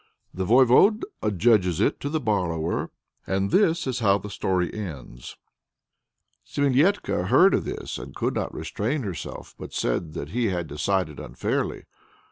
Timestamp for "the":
0.33-0.45, 2.09-2.19, 4.17-4.31